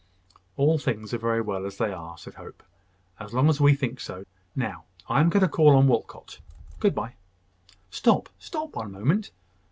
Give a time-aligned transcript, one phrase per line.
[0.57, 2.63] "All things are very well as they are," said Hope,
[3.19, 4.25] "as long as we think so.
[4.55, 6.39] Now, I am going to call on Walcot.
[6.79, 7.13] Good bye."
[7.91, 9.29] "Stop, stop one moment!